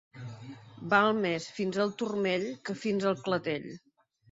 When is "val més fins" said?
0.93-1.79